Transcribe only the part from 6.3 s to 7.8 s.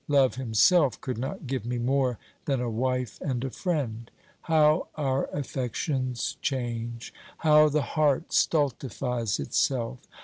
change! How